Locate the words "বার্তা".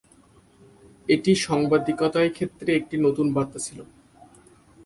3.35-3.59